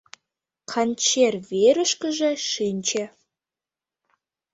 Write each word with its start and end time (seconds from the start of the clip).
Канчер 0.71 1.33
верышкыже 1.49 2.31
шинче. 2.51 3.03